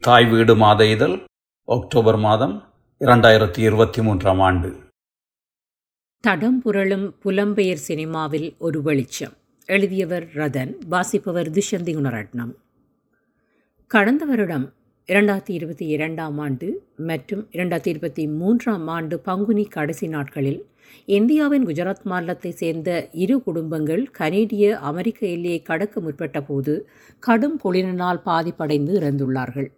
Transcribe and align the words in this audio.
தாய் 0.00 0.26
வீடு 0.26 0.56
மாத 0.56 0.86
இதழ் 0.86 1.20
அக்டோபர் 1.64 2.16
மாதம் 2.16 2.62
இரண்டாயிரத்தி 3.00 3.58
இருபத்தி 3.58 4.02
மூன்றாம் 4.02 4.40
ஆண்டு. 4.40 4.76
தடம் 6.20 6.62
புரளும் 6.64 7.12
புலம்பெயர் 7.24 7.80
சினிமாவில் 7.86 8.54
ஒரு 8.58 8.82
வெளிச்சம். 8.82 9.32
எழுதியவர் 9.66 10.28
ரதன் 10.34 10.74
வாசிப்பவர் 10.88 11.50
துஷந்தி 11.50 11.94
குணரட்னம். 11.94 12.52
கடந்த 13.86 14.24
வருடம் 14.24 14.72
இரண்டாயிரத்தி 15.06 15.50
இருபத்தி 15.50 15.86
இரண்டாம் 15.86 16.38
ஆண்டு 16.38 16.86
மற்றும் 16.96 17.48
இரண்டாயிரத்தி 17.52 17.88
இருபத்தி 17.88 18.26
மூன்றாம் 18.26 18.86
ஆண்டு 18.86 19.18
பங்குனி 19.18 19.64
கடைசி 19.64 20.08
நாட்களில் 20.08 20.66
இந்தியாவின் 21.04 21.66
குஜராத் 21.66 22.06
மாநிலத்தைச் 22.06 22.58
சேர்ந்த 22.62 23.08
இரு 23.12 23.42
குடும்பங்கள் 23.42 24.10
கனேடிய 24.18 24.78
அமெரிக்க 24.78 25.26
எல்லையை 25.26 25.62
கடக்க 25.62 26.00
முற்பட்ட 26.00 26.42
போது 26.42 26.88
கடும் 27.18 27.60
குளிரினால் 27.64 28.22
பாதிப்படைந்து 28.26 29.00
இறந்துள்ளார்கள். 29.00 29.68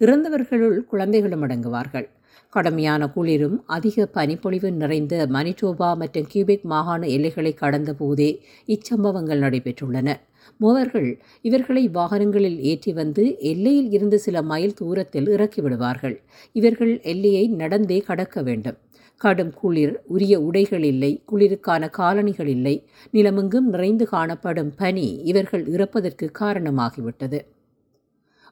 இறந்தவர்களுள் 0.00 0.78
குழந்தைகளும் 0.84 1.42
அடங்குவார்கள். 1.42 2.06
கடுமையான 2.52 3.02
குளிரும் 3.08 3.56
அதிக 3.66 4.06
பனிப்பொழிவு 4.06 4.68
நிறைந்த 4.72 5.14
மனிடோபா 5.26 5.88
மற்றும் 5.96 6.28
கியூபெக் 6.32 6.66
மாகாண 6.72 7.02
எல்லைகளை 7.06 7.52
கடந்த 7.54 7.90
போதே 7.94 8.28
இச்சம்பவங்கள் 8.68 9.42
நடைபெற்றுள்ளன. 9.44 10.08
மூவர்கள் 10.60 11.08
இவர்களை 11.42 11.88
வாகனங்களில் 11.88 12.58
ஏற்றி 12.60 12.92
வந்து 12.92 13.24
எல்லையில் 13.40 13.90
இருந்து 13.90 14.18
சில 14.18 14.42
மைல் 14.42 14.74
தூரத்தில் 14.74 15.28
இறக்கிவிடுவார்கள் 15.28 16.16
இவர்கள் 16.52 17.00
எல்லையை 17.02 17.44
நடந்தே 17.62 17.98
கடக்க 18.00 18.42
வேண்டும். 18.42 18.78
கடும் 19.20 19.52
குளிர் 19.54 19.94
உரிய 20.06 20.34
உடைகள் 20.40 20.82
இல்லை 20.82 21.12
குளிருக்கான 21.32 21.90
காலணிகள் 21.90 22.46
இல்லை 22.46 22.74
நிலமெங்கும் 23.12 23.68
நிறைந்து 23.74 24.06
காணப்படும் 24.06 24.72
பனி 24.76 25.08
இவர்கள் 25.24 25.66
இறப்பதற்கு 25.66 26.26
காரணமாகிவிட்டது. 26.40 27.38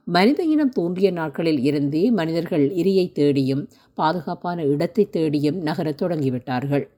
மனித 0.06 0.42
இனம் 0.42 0.68
தோன்றிய 0.68 1.10
நாட்களில் 1.10 1.60
இருந்தே 1.60 2.10
மனிதர்கள் 2.10 2.70
இரியை 2.70 3.12
தேடியும் 3.12 3.68
பாதுகாப்பான 3.94 4.64
இடத்தை 4.64 5.10
தேடியும் 5.10 5.62
நகரத் 5.62 6.02
தொடங்கிவிட்டார்கள். 6.02 6.88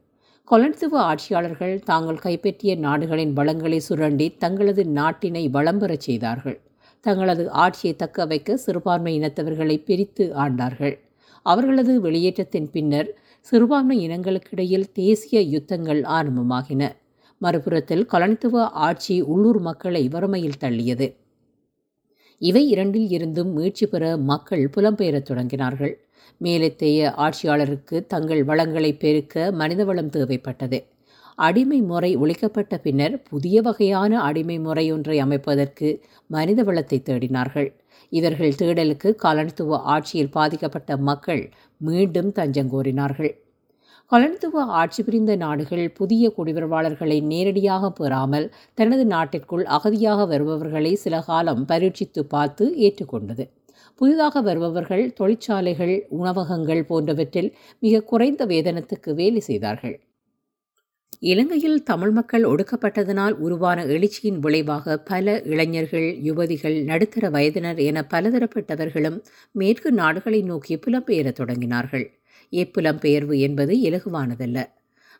கொலனித்துவ 0.51 0.99
ஆட்சியாளர்கள் 1.01 1.83
தாங்கள் 1.85 2.17
கைப்பற்றிய 2.17 2.77
நாடுகளின் 2.77 3.33
வளங்களை 3.33 3.79
சுரண்டி 3.79 4.35
தங்களது 4.39 4.83
நாட்டினை 4.85 5.51
வளம் 5.51 5.79
பெறச் 5.79 6.01
செய்தார்கள். 6.01 6.61
தங்களது 7.01 7.51
ஆட்சியை 7.51 7.97
தக்க 7.97 8.27
வைக்க 8.27 8.57
சிறுபான்மை 8.57 9.21
இனத்தவர்களை 9.21 9.85
பிரித்து 9.85 10.33
ஆண்டார்கள். 10.37 10.99
அவர்களது 11.43 12.01
வெளியேற்றத்தின் 12.01 12.71
பின்னர் 12.71 13.19
சிறுபான்மை 13.41 14.09
இனங்களுக்கிடையில் 14.09 14.93
தேசிய 14.93 15.43
யுத்தங்கள் 15.43 16.03
ஆரம்பமாகின. 16.03 16.91
மறுபுறத்தில் 17.41 18.07
கொலனித்துவ 18.13 18.63
ஆட்சி 18.63 19.21
உள்ளூர் 19.21 19.61
மக்களை 19.61 20.09
வறுமையில் 20.09 20.61
தள்ளியது. 20.61 21.09
இவை 22.39 22.69
இரண்டில் 22.69 23.09
இருந்தும் 23.09 23.53
மீட்சி 23.53 23.87
பெற 23.87 24.17
மக்கள் 24.17 24.71
புலம்பெயரத் 24.77 25.29
தொடங்கினார்கள். 25.31 25.95
மேலத்தைய 26.43 27.13
ஆட்சியாளருக்கு 27.17 28.07
தங்கள் 28.07 28.45
வளங்களை 28.45 28.93
பெருக்க 28.95 29.53
மனிதவளம் 29.59 30.11
தேவைப்பட்டது. 30.11 30.85
அடிமை 31.35 31.81
முறை 31.81 32.17
ஒழிக்கப்பட்ட 32.17 32.77
பின்னர் 32.77 33.23
புதிய 33.23 33.63
வகையான 33.63 34.21
அடிமை 34.21 34.61
முறையொன்றை 34.61 35.17
அமைப்பதற்கு 35.19 36.01
மனித 36.27 36.63
வளத்தை 36.63 37.03
தேடினார்கள். 37.05 37.73
இவர்கள் 38.09 38.55
தேடலுக்கு 38.59 39.15
காலனித்துவ 39.23 39.79
ஆட்சியில் 39.79 40.31
பாதிக்கப்பட்ட 40.31 40.97
மக்கள் 40.97 41.51
மீண்டும் 41.77 42.33
தஞ்சம் 42.33 42.73
கோரினார்கள். 42.73 43.46
கலனித்துவ 44.13 44.65
ஆட்சி 44.81 45.03
புரிந்த 45.03 45.33
நாடுகள் 45.37 45.85
புதிய 45.91 46.25
குடிவரவாளர்களை 46.37 47.17
நேரடியாக 47.23 47.91
பெறாமல் 47.91 48.47
தனது 48.75 49.05
நாட்டிற்குள் 49.07 49.65
அகதியாக 49.77 50.27
வருபவர்களை 50.27 50.93
சில 50.95 51.21
காலம் 51.21 51.63
பரீட்சித்து 51.67 52.23
பார்த்து 52.25 52.67
ஏற்றுக்கொண்டது. 52.79 53.45
புதிதாக 54.01 54.41
வருபவர்கள் 54.41 55.05
தொழிற்சாலைகள் 55.13 55.95
உணவகங்கள் 56.19 56.83
போன்றவற்றில் 56.85 57.51
மிக 57.83 58.03
குறைந்த 58.03 58.45
வேதனத்துக்கு 58.47 59.13
வேலை 59.15 59.41
செய்தார்கள். 59.41 59.97
இலங்கையில் 61.23 61.79
தமிழ் 61.83 62.11
மக்கள் 62.11 62.45
ஒடுக்கப்பட்டதனால் 62.45 63.35
உருவான 63.39 63.85
எழுச்சியின் 63.87 64.39
விளைவாக 64.39 64.97
பல 65.11 65.37
இளைஞர்கள் 65.45 66.09
யுவதிகள் 66.29 66.77
நடுத்தர 66.85 67.31
வயதினர் 67.31 67.79
என 67.79 68.07
பலதரப்பட்டவர்களும் 68.11 69.19
மேற்கு 69.55 69.93
நாடுகளை 69.93 70.43
நோக்கி 70.43 70.77
புலம்பெயரத் 70.77 71.39
தொடங்கினார்கள். 71.41 72.07
இப்புலம்பெயர்வு 72.51 73.39
என்பது 73.39 73.77
இலகுவானதல்ல. 73.77 74.65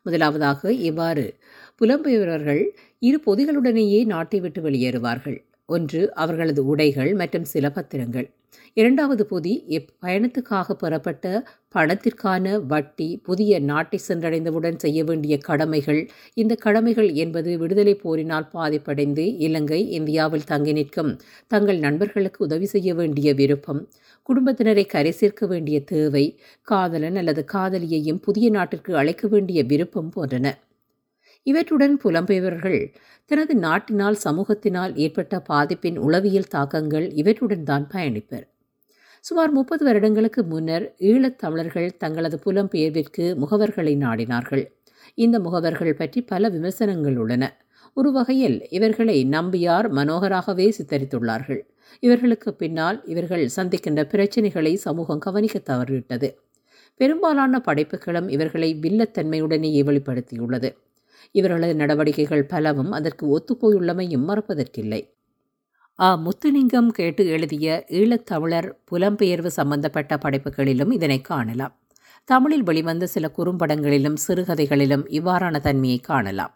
முதலாவதாக 0.03 0.73
இவ்வாறு 0.73 1.35
புலம்பெயர்வர்கள் 1.81 2.65
இரு 2.99 3.21
பொதிகளுடனேயே 3.27 4.05
நாட்டை 4.05 4.41
விட்டு 4.41 4.71
வெளியேறுவார்கள். 4.71 5.45
ஒன்று 5.67 6.15
அவர்களது 6.15 6.67
உடைகள் 6.67 7.15
மற்றும் 7.15 7.45
சில 7.45 7.71
பத்திரங்கள். 7.71 8.36
இரண்டாவது 8.77 9.27
பொதி 9.27 9.53
பயணத்துக்காக 10.03 10.75
பெறப்பட்ட 10.75 11.25
பணத்திற்கான 11.75 12.45
வட்டி 12.67 13.09
புதிய 13.23 13.59
நாட்டை 13.61 13.99
சென்றடைந்தவுடன் 14.09 14.77
செய்ய 14.77 14.99
வேண்டிய 15.05 15.35
கடமைகள். 15.39 16.01
இந்த 16.35 16.55
கடமைகள் 16.57 17.11
என்பது 17.15 17.53
விடுதலை 17.59 17.95
போரினால் 17.95 18.49
பாதிப்படைந்து 18.53 19.25
இலங்கை 19.39 19.81
இந்தியாவில் 19.91 20.45
தங்கி 20.45 20.73
நிற்கும் 20.73 21.13
தங்கள் 21.47 21.79
நண்பர்களுக்கு 21.79 22.45
உதவி 22.45 22.67
செய்ய 22.67 22.95
வேண்டிய 22.95 23.35
விருப்பம் 23.35 23.83
குடும்பத்தினரை 24.29 24.87
கரை 24.87 25.13
சேர்க்க 25.13 25.47
வேண்டிய 25.47 25.79
தேவை 25.85 26.25
காதலன் 26.69 27.17
அல்லது 27.17 27.45
காதலியையும் 27.53 28.23
புதிய 28.23 28.51
நாட்டிற்கு 28.51 28.97
அழைக்க 28.97 29.27
வேண்டிய 29.29 29.63
விருப்பம் 29.65 30.13
போன்றன. 30.17 30.47
இவற்றுடன் 31.47 31.97
புலம்பெயர்வர்கள் 32.05 32.81
தனது 33.31 33.55
நாட்டினால் 33.57 34.19
சமூகத்தினால் 34.25 34.95
ஏற்பட்ட 34.95 35.43
பாதிப்பின் 35.49 35.99
உளவியல் 35.99 36.49
தாக்கங்கள் 36.49 37.11
இவற்றுடன் 37.13 37.63
தான் 37.63 37.89
பயணிப்பர். 37.95 38.47
சுமார் 39.21 39.51
முப்பது 39.51 39.85
வருடங்களுக்கு 39.85 40.43
முன்னர் 40.43 40.95
ஈழத் 40.99 41.39
தமிழர்கள் 41.39 41.97
தங்களது 41.97 42.39
புலம்பெயர்விற்கு 42.45 43.37
முகவர்களை 43.37 43.97
நாடினார்கள். 43.97 44.65
இந்த 45.15 45.39
முகவர்கள் 45.39 45.95
பற்றி 45.95 46.23
பல 46.23 46.49
விமர்சனங்கள் 46.49 47.17
உள்ளன. 47.17 47.45
ஒரு 47.95 48.13
வகையில் 48.13 48.67
இவர்களை 48.71 49.27
நம்பியார் 49.31 49.89
மனோகராகவே 49.91 50.67
சித்தரித்துள்ளார்கள். 50.79 51.61
இவர்களுக்கு 52.01 52.55
பின்னால் 52.55 53.03
இவர்கள் 53.05 53.49
சந்திக்கின்ற 53.57 54.03
பிரச்சனைகளை 54.05 54.75
சமூகம் 54.75 55.19
கவனிக்க 55.19 55.61
தவறிவிட்டது. 55.67 56.31
பெரும்பாலான 57.01 57.61
படைப்புகளும் 57.61 58.29
இவர்களை 58.29 58.79
வில்லத்தன்மையுடனேயே 58.83 59.83
வெளிப்படுத்தியுள்ளது. 59.85 60.71
இவர்களது 61.31 61.75
நடவடிக்கைகள் 61.75 62.47
பலவும் 62.47 62.93
அதற்கு 62.93 63.25
ஒத்துப்போயுள்ளமையும் 63.39 64.27
மறப்பதற்கில்லை. 64.29 65.15
ஆ 66.01 66.17
முத்துலிங்கம் 66.17 66.87
கேட்டு 66.87 67.27
எழுதிய 67.27 67.85
ஈழத்தமிழர் 67.89 68.73
புலம்பெயர்வு 68.91 69.47
சம்பந்தப்பட்ட 69.47 70.17
படைப்புகளிலும் 70.17 70.91
இதனை 70.91 71.21
காணலாம். 71.21 71.79
தமிழில் 72.25 72.63
வெளிவந்த 72.63 73.07
சில 73.07 73.31
குறும்படங்களிலும் 73.37 74.17
சிறுகதைகளிலும் 74.29 75.05
இவ்வாறான 75.09 75.61
தன்மையை 75.61 75.99
காணலாம். 75.99 76.55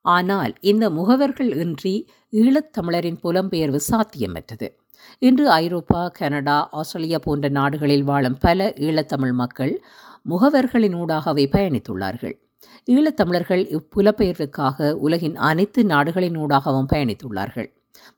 ஆனால் 0.00 0.54
இந்த 0.60 0.90
முகவர்கள் 0.90 1.56
இன்றி 1.56 2.08
ஈழத்தமிழரின் 2.32 3.18
புலம்பெயர்வு 3.22 3.80
சாத்தியமற்றது. 3.90 4.68
இன்று 5.18 5.50
ஐரோப்பா 5.50 6.08
கனடா 6.08 6.68
ஆஸ்திரேலியா 6.72 7.18
போன்ற 7.18 7.48
நாடுகளில் 7.48 8.02
வாழும் 8.02 8.38
பல 8.40 8.72
ஈழத்தமிழ் 8.76 9.32
மக்கள் 9.32 9.82
முகவர்களினூடாகவே 10.28 11.44
பயணித்துள்ளார்கள். 11.52 12.38
ஈழத்தமிழர்கள் 12.86 13.62
இப்புலப்பெயர்வுக்காக 13.76 14.92
உலகின் 14.92 15.36
அனைத்து 15.36 15.82
நாடுகளினூடாகவும் 15.82 16.90
பயணித்துள்ளார்கள். 16.92 17.68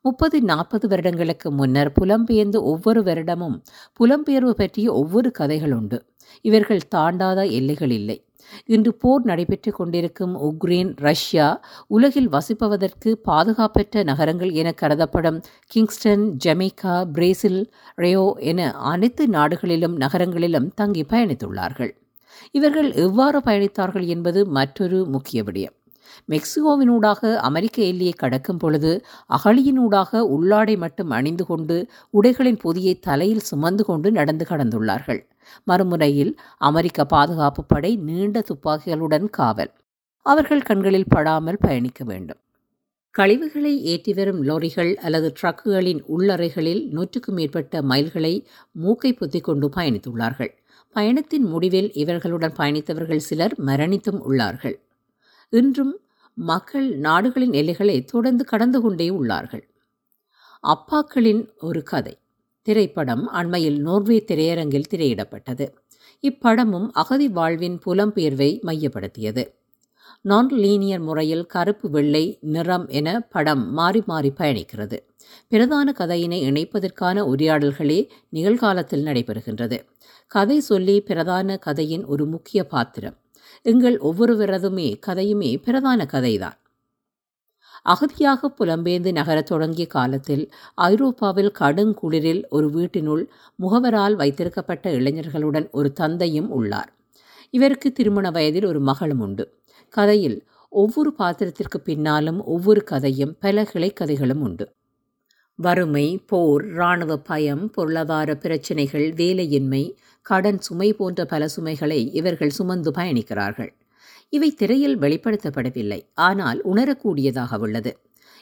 முப்பது 0.00 0.42
நாற்பது 0.42 0.88
வருடங்களுக்கு 0.88 1.52
முன்னர் 1.52 1.92
புலம்பெயர்ந்து 2.00 2.58
ஒவ்வொரு 2.62 3.02
வருடமும் 3.02 3.56
புலம்பெயர்வு 4.00 4.50
பற்றிய 4.50 4.92
ஒவ்வொரு 4.92 5.30
கதைகள் 5.30 5.72
உண்டு. 5.72 5.98
இவர்கள் 6.42 6.82
தாண்டாத 6.94 7.50
எல்லைகள் 7.50 7.90
இல்லை. 7.90 8.16
இன்று 8.64 8.94
போர் 8.94 9.24
நடைபெற்று 9.24 9.72
கொண்டிருக்கும் 9.72 10.34
உக்ரைன் 10.40 10.90
ரஷ்யா 10.96 11.60
உலகில் 11.86 12.28
வசிப்பவதற்கு 12.28 13.10
பாதுகாப்பற்ற 13.24 14.04
நகரங்கள் 14.04 14.50
என 14.50 14.74
கருதப்படும் 14.80 15.38
கிங்ஸ்டன் 15.66 16.24
ஜமைக்கா 16.44 16.96
பிரேசில் 17.12 17.72
ரேயோ 17.94 18.34
என 18.38 18.70
அனைத்து 18.72 19.28
நாடுகளிலும் 19.28 19.96
நகரங்களிலும் 19.96 20.70
தங்கி 20.74 21.02
பயணித்துள்ளார்கள். 21.02 21.92
இவர்கள் 22.50 22.92
எவ்வாறு 22.92 23.38
பயணித்தார்கள் 23.38 24.06
என்பது 24.06 24.46
மற்றொரு 24.46 25.06
முக்கிய 25.06 25.42
விடயம். 25.42 25.76
மெக்சிகோவினூடாக 26.28 27.36
அமெரிக்க 27.36 27.82
எல்லையை 27.82 28.12
கடக்கும் 28.12 28.56
பொழுது 28.56 29.04
அகழியினூடாக 29.28 30.20
உள்ளாடை 30.34 30.76
மட்டும் 30.76 31.10
அணிந்து 31.10 31.46
கொண்டு 31.46 31.76
உடைகளின் 32.22 32.58
பொதியை 32.58 32.98
தலையில் 32.98 33.46
சுமந்து 33.50 33.84
கொண்டு 33.84 34.12
நடந்து 34.12 34.46
கடந்துள்ளார்கள். 34.48 35.20
மறுமுறையில் 35.64 36.32
அமெரிக்க 36.58 37.04
பாதுகாப்பு 37.04 37.64
படை 37.64 37.96
நீண்ட 37.96 38.42
துப்பாக்கிகளுடன் 38.50 39.30
காவல். 39.30 39.72
அவர்கள் 40.26 40.62
கண்களில் 40.62 41.08
படாமல் 41.08 41.58
பயணிக்க 41.60 42.04
வேண்டும். 42.04 42.41
கழிவுகளை 43.18 43.82
ஏற்றி 43.82 44.12
வரும் 44.12 44.44
லாரிகள் 44.44 44.94
அல்லது 44.94 45.32
ட்ரக்குகளின் 45.42 46.00
உள்ளறைகளில் 46.08 46.88
நூற்றுக்கும் 46.88 47.34
மேற்பட்ட 47.34 47.82
மைல்களை 47.82 48.46
மூக்கை 48.72 49.12
பொத்திக் 49.12 49.44
கொண்டு 49.44 49.68
பயணித்துள்ளார்கள். 49.76 50.48
பயணத்தின் 50.92 51.44
முடிவில் 51.44 51.92
இவர்களுடன் 51.92 52.52
பயணித்தவர்கள் 52.52 53.16
சிலர் 53.16 53.54
மரணித்தும் 53.66 54.20
உள்ளார்கள். 54.28 54.74
இன்றும் 55.48 55.98
மக்கள் 56.34 56.96
நாடுகளின் 56.96 57.52
எல்லைகளை 57.52 58.04
தொடர்ந்து 58.04 58.44
கடந்து 58.44 58.80
கொண்டே 58.80 59.10
உள்ளார்கள். 59.10 59.64
அப்பாக்களின் 60.64 61.48
ஒரு 61.60 61.82
கதை. 61.82 62.18
திரைப்படம் 62.62 63.28
அண்மையில் 63.28 63.78
நோர்வே 63.78 64.24
திரையரங்கில் 64.26 64.90
திரையிடப்பட்டது. 64.90 65.66
இப்படமும் 66.22 66.88
அகதி 66.92 67.28
வாழ்வின் 67.28 67.78
புலம்பெயர்வை 67.86 68.50
மையப்படுத்தியது. 68.62 69.44
நான் 70.20 70.48
லீனியர் 70.48 71.00
முறையில் 71.00 71.46
கருப்பு 71.46 71.90
வெள்ளை 71.90 72.38
நிறம் 72.40 72.88
என 72.88 73.20
படம் 73.20 73.72
மாறி 73.72 74.02
மாறி 74.06 74.32
பயணிக்கிறது. 74.36 74.98
பிரதான 75.48 75.94
கதையினை 75.98 76.42
இணைப்பதற்கான 76.50 77.20
உரையாடல்களே 77.20 78.08
நிகழ்காலத்தில் 78.28 79.04
நடைபெறுகின்றது. 79.04 79.84
கதை 80.26 80.60
சொல்லி 80.60 81.00
பிரதான 81.00 81.56
கதையின் 81.56 82.04
ஒரு 82.04 82.26
முக்கிய 82.26 82.66
பாத்திரம். 82.66 83.16
எங்கள் 83.62 83.98
ஒவ்வொருவரதுமே 83.98 85.00
கதையுமே 85.06 85.62
பிரதான 85.62 86.06
கதைதான். 86.12 86.60
அகதியாக 87.88 88.54
புலம்பெயர்ந்து 88.58 89.12
நகரத் 89.12 89.46
தொடங்கிய 89.46 89.86
காலத்தில் 89.86 90.52
ஐரோப்பாவில் 90.74 91.52
கடுங்குளிரில் 91.58 92.44
ஒரு 92.48 92.70
வீட்டினுள் 92.70 93.30
முகவரால் 93.62 94.14
வைத்திருக்கப்பட்ட 94.14 94.92
இளைஞர்களுடன் 94.92 95.70
ஒரு 95.70 95.92
தந்தையும் 95.92 96.50
உள்ளார். 96.50 96.92
இவருக்கு 97.50 97.92
திருமண 97.92 98.30
வயதில் 98.30 98.64
ஒரு 98.64 98.80
மகளும் 98.80 99.20
உண்டு. 99.20 99.60
கதையில் 99.92 100.38
ஒவ்வொரு 100.72 101.10
பாத்திரத்திற்கு 101.18 101.78
பின்னாலும் 101.84 102.38
ஒவ்வொரு 102.44 102.82
கதையும் 102.84 103.32
பல 103.40 103.62
கிளைக்கதைகளும் 103.72 104.42
உண்டு. 104.42 104.66
வறுமை 105.58 106.06
போர் 106.26 106.64
இராணுவ 106.72 107.16
பயம் 107.18 107.64
பொருளாதார 107.70 108.34
பிரச்சினைகள் 108.34 109.06
வேலையின்மை 109.12 109.82
கடன் 110.26 110.60
சுமை 110.60 110.88
போன்ற 110.92 111.24
பல 111.24 111.48
சுமைகளை 111.48 112.00
இவர்கள் 112.12 112.56
சுமந்து 112.58 112.90
பயணிக்கிறார்கள். 112.90 113.70
இவை 114.28 114.50
திரையில் 114.52 114.98
வெளிப்படுத்தப்படவில்லை 114.98 116.00
ஆனால் 116.14 116.60
உணரக்கூடியதாக 116.64 117.58
உள்ளது. 117.58 117.92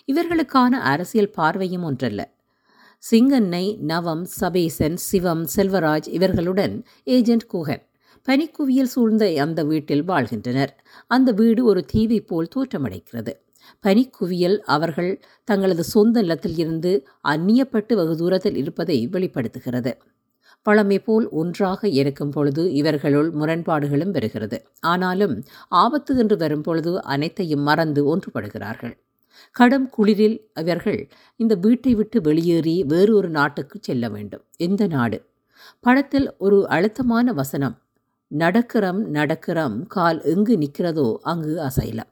இவர்களுக்கான 0.08 0.72
அரசியல் 0.92 1.30
பார்வையும் 1.30 1.82
ஒன்றல்ல. 1.82 2.20
சிங்கன்னை 3.02 3.64
நவம் 3.82 4.24
சபேசன் 4.40 4.96
சிவம் 5.08 5.44
செல்வராஜ் 5.56 6.08
இவர்களுடன் 6.08 6.74
ஏஜென்ட் 7.04 7.46
குஹன் 7.52 7.84
பனிக்குவியல் 8.28 8.92
சூழ்ந்த 8.94 9.42
அந்த 9.42 9.64
வீட்டில் 9.64 10.04
வாழ்கின்றனர். 10.04 10.82
அந்த 11.06 11.32
வீடு 11.32 11.64
ஒரு 11.64 11.84
தீவை 11.84 12.20
போல் 12.20 12.48
தோற்றமடைக்கிறது. 12.56 13.32
பனிக்குவியல் 13.82 14.58
அவர்கள் 14.58 15.22
தங்களது 15.44 15.84
சொந்த 15.84 16.20
நிலத்தில் 16.20 16.56
இருந்து 16.56 17.06
அந்நியப்பட்டு 17.28 17.94
வெகு 17.94 18.16
தூரத்தில் 18.16 18.56
இருப்பதை 18.56 19.06
வெளிப்படுத்துகிறது. 19.06 19.96
பழமை 20.62 20.98
போல் 20.98 21.28
ஒன்றாக 21.28 21.88
இருக்கும் 21.88 22.30
பொழுது 22.30 22.72
இவர்களுள் 22.72 23.30
முரண்பாடுகளும் 23.30 24.10
வருகிறது. 24.10 24.66
ஆனாலும் 24.80 25.42
ஆபத்து 25.68 26.18
என்று 26.18 26.36
வரும் 26.36 26.62
பொழுது 26.62 27.02
அனைத்தையும் 27.02 27.60
மறந்து 27.60 28.16
ஒன்றுபடுகிறார்கள். 28.16 28.94
கடும் 29.52 29.90
குளிரில் 29.98 30.38
இவர்கள் 30.54 31.08
இந்த 31.36 31.54
வீட்டை 31.54 31.94
விட்டு 31.94 32.20
வெளியேறி 32.20 32.84
வேறு 32.84 33.16
ஒரு 33.16 33.30
நாட்டுக்கு 33.30 33.78
செல்ல 33.82 34.08
வேண்டும். 34.08 34.44
எந்த 34.56 34.86
நாடு? 34.86 35.24
படத்தில் 35.80 36.36
ஒரு 36.38 36.68
அழுத்தமான 36.68 37.32
வசனம் 37.32 37.78
நடக்கிறம் 38.32 39.08
நடக்கிறம் 39.08 39.86
கால் 39.86 40.22
எங்கு 40.22 40.58
நிற்கிறதோ 40.58 41.14
அங்கு 41.22 41.54
அசைலம். 41.60 42.10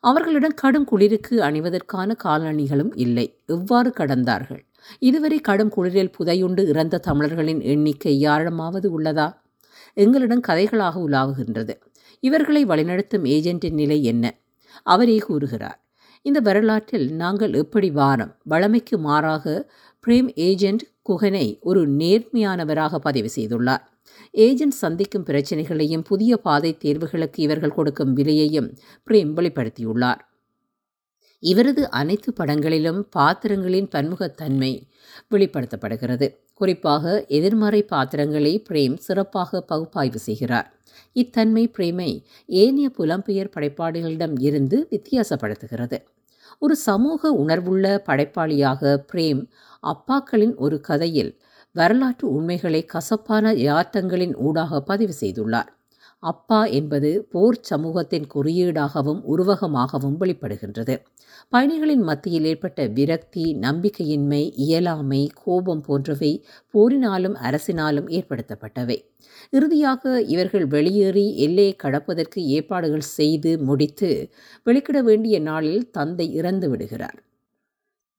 அவர்களிடம் 0.00 0.54
கடும் 0.54 0.84
குளிருக்கு 0.84 1.40
அணிவதற்கான 1.42 2.16
காலணிகளும் 2.24 2.90
இல்லை. 2.94 3.40
எவ்வாறு 3.46 3.92
கடந்தார்கள்? 3.98 4.60
இதுவரை 4.98 5.38
கடும் 5.38 5.72
குளிரில் 5.76 6.12
புதையுண்டு 6.18 6.66
இறந்த 6.66 6.98
தமிழர்களின் 6.98 7.60
எண்ணிக்கை 7.60 8.18
யாழமாவது 8.18 9.00
உள்ளதா? 9.00 9.36
எங்களிடம் 9.94 10.44
கதைகளாக 10.48 11.00
உலாவுகின்றது. 11.06 11.74
இவர்களை 12.20 12.66
வழிநடத்தும் 12.66 13.26
ஏஜென்ட்டின் 13.28 13.72
நிலை 13.72 14.04
என்ன? 14.04 14.34
அவரே 14.82 15.16
கூறுகிறார் 15.18 15.80
இந்த 16.22 16.40
வரலாற்றில் 16.40 17.12
நாங்கள் 17.12 17.54
எப்படி 17.54 17.90
வாரம் 17.90 18.36
வளமைக்கு 18.44 18.98
மாறாக 18.98 19.72
பிரேம் 20.06 20.30
ஏஜென்ட் 20.34 20.84
குகனை 21.08 21.60
ஒரு 21.60 21.90
நேர்மையானவராக 21.90 22.96
பதிவு 22.96 23.28
செய்துள்ளார். 23.36 23.92
ஏஜென்ட் 24.30 24.76
சந்திக்கும் 24.82 25.24
பிரச்சனைகளையும் 25.24 26.02
புதிய 26.02 26.36
பாதை 26.36 26.76
தேர்வுகளுக்கு 26.84 27.36
இவர்கள் 27.36 27.74
கொடுக்கும் 27.74 28.16
விலையையும் 28.16 28.68
பிரேம் 29.06 29.32
வெளிப்படுத்தியுள்ளார். 29.36 30.22
இவரது 31.38 31.90
அனைத்து 31.90 32.32
படங்களிலும் 32.32 33.08
பாத்திரங்களின் 33.10 33.88
பன்முகத்தன்மை 33.94 34.86
வெளிப்படுத்தப்படுகிறது. 35.30 36.26
குறிப்பாக 36.54 37.24
எதிர்மறை 37.28 37.82
பாத்திரங்களை 37.82 38.62
பிரேம் 38.68 38.96
சிறப்பாக 38.96 39.60
பகுப்பாய்வு 39.60 40.18
செய்கிறார். 40.18 40.68
இத்தன்மை 41.12 41.68
பிரேமை 41.68 42.26
ஏனைய 42.46 42.90
புலம்பெயர் 42.98 43.52
படைப்பாளிகளிடம் 43.54 44.34
இருந்து 44.38 44.86
வித்தியாசப்படுத்துகிறது. 44.90 45.98
ஒரு 46.58 46.76
சமூக 46.76 47.30
உணர்வுள்ள 47.32 48.02
படைப்பாளியாக 48.06 49.04
பிரேம் 49.12 49.40
அப்பாக்களின் 49.82 50.54
ஒரு 50.56 50.80
கதையில் 50.80 51.40
வரலாற்று 51.74 52.26
உண்மைகளை 52.32 52.84
கசப்பான 52.84 53.52
யாத்தங்களின் 53.54 54.34
ஊடாக 54.38 54.80
பதிவு 54.80 55.14
செய்துள்ளார். 55.20 55.70
அப்பா 56.22 56.64
என்பது 56.66 57.10
போர் 57.32 57.58
சமூகத்தின் 57.60 58.26
குறியீடாகவும் 58.34 59.20
உருவகமாகவும் 59.32 60.16
வெளிப்படுகின்றது. 60.20 60.94
பயணிகளின் 61.52 62.02
மத்தியில் 62.02 62.44
ஏற்பட்ட 62.44 62.86
விரக்தி 62.86 63.44
நம்பிக்கையின்மை 63.60 64.40
இயலாமை 64.66 65.22
கோபம் 65.44 65.80
போன்றவை 65.80 66.32
போரினாலும் 66.74 67.36
அரசினாலும் 67.48 68.08
ஏற்படுத்தப்பட்டவை. 68.10 68.98
இறுதியாக 69.50 70.20
இவர்கள் 70.28 70.66
வெளியேறி 70.66 71.26
எல்லையை 71.38 71.76
கடப்பதற்கு 71.84 72.40
ஏற்பாடுகள் 72.56 73.06
செய்து 73.18 73.52
முடித்து 73.58 74.30
வெளிக்கிட 74.66 75.00
வேண்டிய 75.02 75.38
நாளில் 75.40 75.90
தந்தை 75.90 76.34
இறந்து 76.34 76.68
விடுகிறார். 76.70 77.20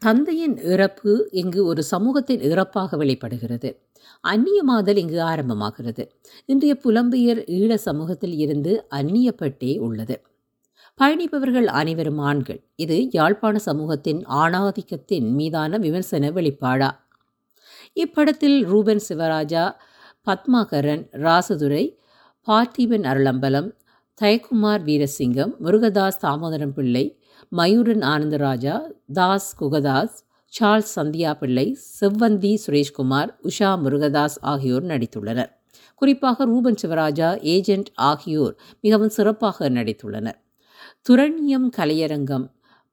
தந்தையின் 0.01 0.57
இறப்பு 0.57 1.29
இங்கு 1.31 1.65
ஒரு 1.65 1.83
சமூகத்தின் 1.83 2.41
இறப்பாக 2.41 2.97
வெளிப்படுகிறது. 2.97 3.69
அந்நியமாதல் 4.23 4.97
இங்கு 4.97 5.19
ஆரம்பமாகிறது. 5.23 6.03
இன்றைய 6.45 6.77
புலம்பெயர் 6.83 7.41
ஈழ 7.57 7.75
சமூகத்தில் 7.75 8.35
இருந்து 8.37 8.73
அந்நியப்பட்டே 8.95 9.79
உள்ளது. 9.79 10.15
பயணிப்பவர்கள் 10.99 11.67
அனைவரும் 11.79 12.17
ஆண்கள். 12.17 12.59
இது 12.75 12.97
யாழ்ப்பாண 13.11 13.59
சமூகத்தின் 13.59 14.21
ஆணாதிக்கத்தின் 14.33 15.29
மீதான 15.31 15.77
விமர்சன 15.77 16.29
வெளிப்பாடா. 16.29 16.89
இப்படத்தில் 17.95 18.59
ரூபன் 18.63 19.03
சிவராஜா 19.09 19.65
பத்மாகரன் 20.27 21.03
ராசதுரை 21.25 21.83
பார்த்திபன் 22.47 23.05
அருளம்பலம் 23.11 23.69
தயக்குமார் 24.21 24.83
வீரசிங்கம் 24.85 25.53
முருகதாஸ் 25.63 26.21
தாமோதரம் 26.21 26.73
பிள்ளை 26.73 27.05
மயூரன் 27.51 28.03
ஆனந்தராஜா 28.03 28.81
தாஸ் 29.13 29.63
குகதாஸ் 29.63 30.15
சார்ல்ஸ் 30.53 30.99
சந்தியா 30.99 31.33
பிள்ளை 31.33 31.77
செவ்வந்தி 32.01 32.57
சுரேஷ்குமார் 32.65 33.29
உஷா 33.43 33.71
முருகதாஸ் 33.83 34.37
ஆகியோர் 34.41 34.85
நடித்துள்ளனர். 34.85 35.51
குறிப்பாக 35.95 36.45
ரூபன் 36.45 36.77
சிவராஜா 36.81 37.39
ஏஜென்ட் 37.41 37.89
ஆகியோர் 37.95 38.55
மிகவும் 38.81 39.09
சிறப்பாக 39.09 39.69
நடித்துள்ளனர். 39.69 40.37
துரண்யம் 41.09 41.69
கலையரங்கம் 41.77 42.45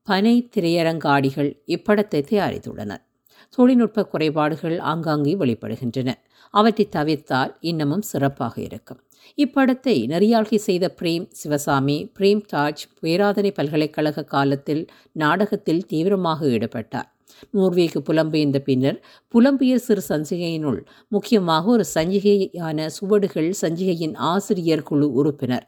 பனை 0.03 0.49
திரையரங்காடிகள் 0.57 1.51
இப்படத்தை 1.67 2.21
தயாரித்துள்ளனர். 2.31 3.03
தொழில்நுட்ப 3.49 4.05
குறைபாடுகள் 4.05 4.79
ஆங்காங்கே 4.79 5.35
வெளிப்படுகின்றன. 5.35 6.11
அவற்றை 6.51 6.89
தவிர்த்தால் 6.91 7.57
இன்னமும் 7.61 8.03
சிறப்பாக 8.03 8.61
இருக்கும். 8.61 9.01
இப்படத்தை 9.39 9.97
நெறியாழ்கை 10.07 10.59
செய்த 10.69 10.95
பிரேம் 11.01 11.27
சிவசாமி 11.31 11.99
பிரேம் 12.19 12.43
தாஜ் 12.53 12.85
பேராதனை 13.03 13.51
பல்கலைக்கழக 13.55 14.25
காலத்தில் 14.25 14.83
நாடகத்தில் 15.13 15.83
தீவிரமாக 15.87 16.47
ஈடுபட்டார். 16.47 17.09
நோர்வேக்கு 17.55 18.01
புலம்பெயர்ந்த 18.09 18.59
பின்னர் 18.59 18.99
புலம்பெயர் 19.35 19.85
சிறு 19.87 20.03
சஞ்சிகையினுள் 20.09 20.81
முக்கியமாக 21.09 21.71
ஒரு 21.71 21.85
சஞ்சிகையான 21.95 22.87
சுவடுகள் 22.87 23.51
சஞ்சிகையின் 23.63 24.15
ஆசிரியர் 24.33 24.83
குழு 24.83 25.09
உறுப்பினர். 25.13 25.67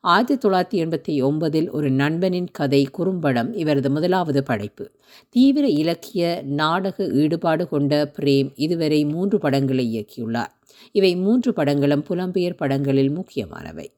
ஆயிரத்தி 0.00 0.48
தொள்ளாயிரத்தி 0.48 0.84
எண்பத்தி 0.84 1.22
ஒன்பதில் 1.22 1.70
ஒரு 1.70 1.90
நண்பனின் 1.90 2.48
கதை 2.52 2.84
குறும்படம் 2.84 3.52
இவரது 3.52 3.90
முதலாவது 3.90 4.42
படைப்பு. 4.42 4.90
தீவிர 5.30 5.68
இலக்கிய 5.68 6.42
நாடக 6.44 7.06
ஈடுபாடு 7.06 7.68
கொண்ட 7.68 8.12
பிரேம் 8.20 8.52
இதுவரை 8.54 9.04
மூன்று 9.04 9.38
படங்களை 9.38 9.84
இயக்கியுள்ளார். 9.96 10.52
இவை 10.92 11.16
மூன்று 11.16 11.52
படங்களும் 11.52 12.04
புலம்பெயர் 12.08 12.56
படங்களில் 12.56 13.10
முக்கியமானவை. 13.10 13.92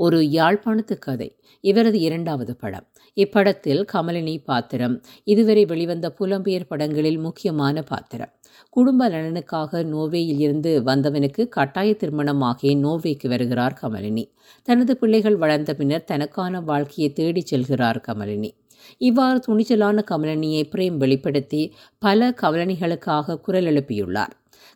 ஒரு 0.00 0.20
யாழ்ப்பாணத்து 0.20 0.98
கதை. 0.98 1.28
இவரது 1.60 1.98
இரண்டாவது 2.00 2.52
படம். 2.56 2.86
இப்படத்தில் 3.16 3.82
கமலினி 3.92 4.36
பாத்திரம். 4.44 4.96
இதுவரை 5.24 5.64
வெளிவந்த 5.64 6.14
புலம்பெயர் 6.20 6.68
படங்களில் 6.68 7.18
முக்கியமான 7.18 7.82
பாத்திரம். 7.82 8.32
குடும்ப 8.70 9.08
நலனுக்காக 9.08 9.82
நோர்வேயில் 9.92 10.40
இருந்து 10.40 10.82
வந்தவனுக்கு 10.84 11.48
கட்டாய 11.48 11.94
திருமணமாகி 11.94 12.74
நோர்வேக்கு 12.76 13.28
வருகிறார் 13.28 13.78
கமலினி. 13.82 14.24
தனது 14.62 14.96
பிள்ளைகள் 14.96 15.36
வளர்ந்த 15.36 15.74
பின்னர் 15.74 16.04
தனக்கான 16.04 16.60
வாழ்க்கையை 16.60 17.12
தேடிச் 17.12 17.54
செல்கிறார் 17.54 18.00
கமலினி. 18.08 18.50
இவ்வாறு 18.98 19.40
துணிச்சலான 19.48 20.02
கமலனியை 20.10 20.62
பிரேம் 20.72 20.96
வெளிப்படுத்தி 20.96 21.74
பல 21.98 22.34
கமலனிகளுக்காக 22.42 23.40
குரல் 23.40 23.64
எழுப்பியுள்ளார். 23.64 24.34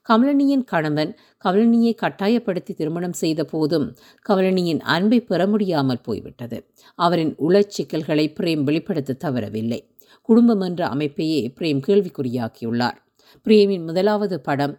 கமலனியின் 0.08 0.64
கணவன் 0.64 1.16
கமலனியை 1.44 1.94
கட்டாயப்படுத்தி 1.94 2.74
திருமணம் 2.74 3.12
செய்த 3.12 3.44
போதும் 3.44 3.96
கமலனியின் 4.28 4.80
அன்பை 4.80 5.20
பெற 5.20 5.46
முடியாமல் 5.46 6.00
போய்விட்டது. 6.00 6.70
அவரின் 6.94 7.34
உளச்சிக்கல்களை 7.38 8.26
பிரேம் 8.40 8.62
வெளிப்படுத்த 8.62 9.16
தவறவில்லை. 9.24 9.80
குடும்பம் 10.22 10.60
என்ற 10.60 10.86
அமைப்பையே 10.86 11.52
பிரேம் 11.60 11.80
கேள்விக்குறியாக்கியுள்ளார். 11.86 12.98
பிரேமின் 13.46 13.84
முதலாவது 13.84 14.40
படம் 14.40 14.78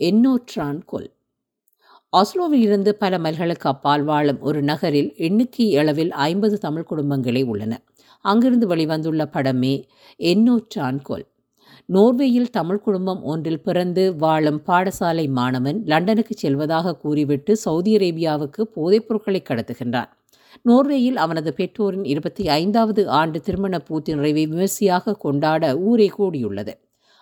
எண்ணூற்றான் 0.00 0.80
கொல். 0.84 1.10
ஆஸ்லோவில் 2.16 2.60
இருந்து 2.60 2.94
பல 2.94 3.18
மைல்களுக்கு 3.18 3.68
அப்பால் 3.72 4.04
வாழும் 4.04 4.40
ஒரு 4.40 4.62
நகரில் 4.62 5.14
எண்ணிக்கை 5.16 5.76
அளவில் 5.76 6.10
ஐம்பது 6.10 6.58
தமிழ் 6.58 6.86
குடும்பங்களே 6.90 7.44
உள்ளன. 7.44 7.80
அங்கிருந்து 8.22 8.66
வெளிவந்துள்ள 8.74 9.22
படமே 9.34 9.74
எண்ணூற்றான் 10.18 11.00
நோர்வேயில் 11.88 12.50
தமிழ் 12.50 12.80
குடும்பம் 12.80 13.22
ஒன்றில் 13.22 13.62
பிறந்து 13.62 14.16
வாழும் 14.16 14.60
பாடசாலை 14.66 15.24
மாணவன் 15.28 15.78
லண்டனுக்கு 15.84 16.34
செல்வதாக 16.34 16.96
கூறிவிட்டு 16.96 17.56
சவுதி 17.56 17.96
அரேபியாவுக்கு 17.96 18.62
போதைப் 18.74 19.06
பொருட்களை 19.08 19.42
கடத்துகின்றான். 19.48 20.10
நோர்வேயில் 20.68 21.18
அவனது 21.24 21.54
பெற்றோரின் 21.54 22.04
இருபத்தி 22.04 22.48
ஐந்தாவது 22.48 23.08
ஆண்டு 23.08 23.40
திருமண 23.40 23.78
பூத்து 23.78 24.14
நிறைவை 24.14 24.44
விமர்சையாக 24.46 25.14
கொண்டாட 25.14 25.78
ஊரே 25.78 26.08
கூடியுள்ளது. 26.18 26.74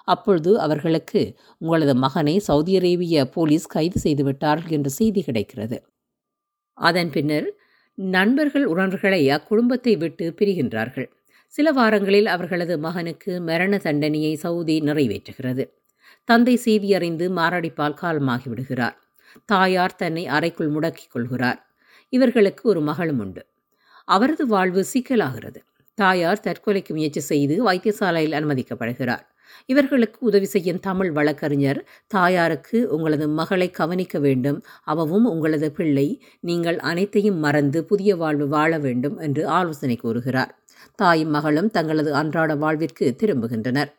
அப்பொழுது 0.09 0.61
அவர்களுக்கு 0.61 1.23
உங்களது 1.59 1.95
மகனை 1.95 2.39
சவுதி 2.39 2.77
அரேபிய 2.77 3.29
போலீஸ் 3.29 3.67
கைது 3.67 4.01
செய்துவிட்டார்கள் 4.05 4.71
என்ற 4.71 4.91
செய்தி 4.91 5.23
கிடைக்கிறது. 5.23 5.79
அதன் 6.79 7.11
பின்னர் 7.11 7.49
நண்பர்கள் 8.03 8.65
உறவுகளை 8.65 9.29
அக்குடும்பத்தை 9.29 9.97
விட்டு 9.97 10.35
பிரிகின்றார்கள். 10.39 11.11
சில 11.47 11.73
வாரங்களில் 11.73 12.27
அவர்களது 12.27 12.79
மகனுக்கு 12.79 13.41
மரண 13.41 13.79
தண்டனையை 13.79 14.35
சவுதி 14.35 14.81
நிறைவேற்றுகிறது. 14.81 15.69
தந்தை 16.25 16.57
செய்தி 16.57 16.95
அறிந்து 16.95 17.31
மாரடைப்பால் 17.31 17.95
காலமாகிவிடுகிறார். 18.03 18.95
தாயார் 19.45 19.97
தன்னை 19.97 20.27
அறைக்குள் 20.27 20.71
முடக்கிக் 20.71 21.11
கொள்கிறார். 21.11 21.71
இவர்களுக்கு 22.09 22.69
ஒரு 22.69 22.81
மகளும் 22.81 23.19
உண்டு. 23.19 23.47
அவரது 24.05 24.47
வாழ்வு 24.47 24.85
சிக்கலாகிறது. 24.93 25.57
தாயார் 25.95 26.41
தற்கொலைக்கு 26.41 26.89
முயற்சி 26.89 27.21
செய்து 27.21 27.73
வைத்தியசாலையில் 27.73 28.33
அனுமதிக்கப்படுகிறார். 28.33 29.27
இவர்களுக்கு 29.67 30.19
உதவி 30.21 30.45
செய்யும் 30.45 30.81
தமிழ் 30.81 31.13
வழக்கறிஞர் 31.13 31.85
தாயாருக்கு 32.07 32.89
உங்களது 32.91 33.29
மகளை 33.29 33.71
கவனிக்க 33.71 34.19
வேண்டும். 34.19 34.63
அவவும் 34.87 35.27
உங்களது 35.27 35.73
பிள்ளை. 35.73 36.23
நீங்கள் 36.41 36.79
அனைத்தையும் 36.79 37.39
மறந்து 37.39 37.85
புதிய 37.85 38.17
வாழ்வு 38.17 38.49
வாழ 38.49 38.79
வேண்டும் 38.79 39.19
என்று 39.19 39.47
ஆலோசனை 39.47 39.97
கூறுகிறார். 39.97 40.53
தாயும் 40.97 41.31
மகளும் 41.31 41.71
தங்களது 41.71 42.15
அன்றாட 42.15 42.55
வாழ்விற்கு 42.55 43.17
திரும்புகின்றனர். 43.23 43.91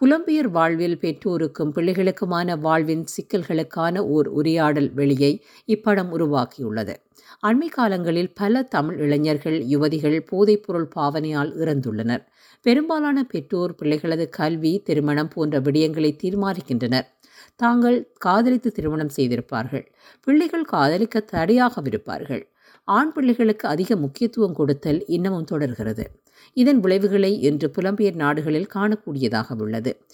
புலம்பெயர் 0.00 0.48
வாழ்வில் 0.50 0.98
பெற்றோருக்கும் 0.98 1.72
பிள்ளைகளுக்குமான 1.74 2.58
வாழ்வின் 2.58 3.04
சிக்கல்களுக்கான 3.14 3.98
ஓர் 3.98 4.28
உரையாடல் 4.28 4.92
வெளியை 4.94 5.44
இப்படம் 5.68 6.10
உருவாக்கியுள்ளது. 6.12 6.94
அண்மை 7.40 7.68
காலங்களில் 7.68 8.34
பல 8.34 8.62
தமிழ் 8.62 8.98
இளைஞர்கள் 8.98 9.58
யுவதிகள் 9.60 10.26
போதைப்பொருள் 10.30 10.88
பாவனையால் 10.96 11.52
இறந்துள்ளனர். 11.56 12.24
பெரும்பாலான 12.60 13.24
பெற்றோர் 13.24 13.74
பிள்ளைகளது 13.74 14.28
கல்வி 14.28 14.78
திருமணம் 14.78 15.28
போன்ற 15.28 15.60
விடயங்களை 15.60 16.18
தீர்மானிக்கின்றனர். 16.22 17.04
தாங்கள் 17.56 18.12
காதலித்து 18.18 18.72
திருமணம் 18.72 19.10
செய்திருப்பார்கள். 19.16 19.86
பிள்ளைகள் 20.20 20.64
காதலிக்க 20.64 21.24
தடையாகவிருப்பார்கள். 21.32 22.42
ஆண் 22.84 23.12
பிள்ளைகளுக்கு 23.12 23.68
அதிக 23.68 23.96
முக்கியத்துவம் 23.96 24.54
கொடுத்தல் 24.54 25.06
இன்னமும் 25.06 25.44
தொடர்கிறது. 25.44 26.10
இதன் 26.52 26.80
விளைவுகளை 26.80 27.40
இன்று 27.40 27.72
புலம்பெயர் 27.76 28.14
நாடுகளில் 28.14 28.68
காணக்கூடியதாக 28.74 29.60
உள்ளது. 29.60 30.06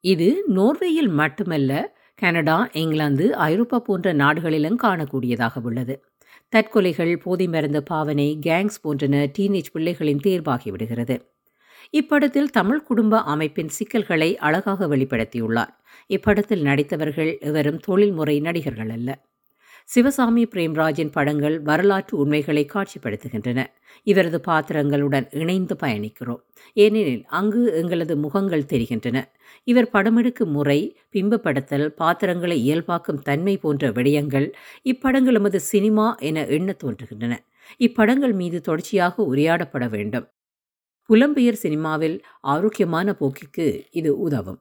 இது 0.00 0.44
நோர்வேயில் 0.48 1.12
மட்டுமல்ல 1.12 2.00
கனடா 2.14 2.68
இங்கிலாந்து 2.72 3.36
ஐரோப்பா 3.36 3.78
போன்ற 3.78 4.12
நாடுகளிலும் 4.12 4.78
காணக்கூடியதாக 4.82 5.60
உள்ளது. 5.62 6.04
தற்கொலைகள் 6.56 7.16
போதை 7.16 7.46
மருந்து 7.46 7.82
பாவனை 7.82 8.38
கேங்ஸ் 8.46 8.80
போன்றன 8.84 9.26
டீனேஜ் 9.38 9.70
பிள்ளைகளின் 9.74 10.22
தேர்வாகிவிடுகிறது 10.22 11.16
இப்படத்தில் 11.92 12.44
தமிழ் 12.44 12.82
குடும்ப 12.82 13.22
அமைப்பின் 13.22 13.68
சிக்கல்களை 13.68 14.36
அழகாக 14.36 14.86
வெளிப்படுத்தியுள்ளார். 14.86 15.72
இப்படத்தில் 16.08 16.62
நடித்தவர்கள் 16.62 17.38
எவரும் 17.40 17.78
தொழில்முறை 17.78 18.40
நடிகர்கள் 18.40 18.88
அல்ல. 18.88 19.18
சிவசாமி 19.84 20.44
பிரேம்ராஜின் 20.44 21.12
படங்கள் 21.12 21.60
வரலாற்று 21.60 22.18
உண்மைகளை 22.18 22.66
காட்சிப்படுத்துகின்றன. 22.74 23.66
இவரது 24.02 24.40
பாத்திரங்களுடன் 24.40 25.26
இணைந்து 25.30 25.76
பயணிக்கிறோம். 25.82 26.42
ஏனெனில் 26.74 27.24
அங்கு 27.26 27.72
எங்களது 27.74 28.16
முகங்கள் 28.16 28.64
தெரிகின்றன. 28.64 29.32
இவர் 29.64 29.88
படமெடுக்கும் 29.92 30.52
முறை 30.52 30.96
பிம்பப்படுத்தல் 31.12 31.86
பாத்திரங்களை 31.86 32.58
இயல்பாக்கும் 32.62 33.22
தன்மை 33.22 33.56
போன்ற 33.56 33.90
விடயங்கள் 33.90 34.52
இப்படங்கள் 34.84 35.34
எமது 35.34 35.60
சினிமா 35.60 36.14
என 36.14 36.46
எண்ண 36.46 36.76
தோன்றுகின்றன. 36.84 37.36
இப்படங்கள் 37.78 38.32
மீது 38.32 38.60
தொடர்ச்சியாக 38.60 39.22
உரையாடப்பட 39.34 39.88
வேண்டும். 39.88 40.28
புலம்பெயர் 41.08 41.62
சினிமாவில் 41.64 42.22
ஆரோக்கியமான 42.40 43.16
போக்கிற்கு 43.20 43.82
இது 43.90 44.18
உதவும். 44.18 44.60